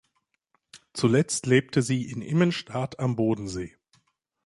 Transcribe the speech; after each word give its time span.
Zuletzt 0.93 1.45
lebte 1.45 1.83
sie 1.83 2.09
in 2.09 2.23
Immenstaad 2.23 2.99
am 2.99 3.15
Bodensee. 3.15 3.77